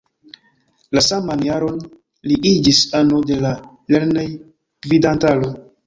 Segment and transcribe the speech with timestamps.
[0.97, 1.77] La saman jaron
[2.31, 3.55] li iĝis ano de la
[3.97, 5.59] lernejgvidantaro.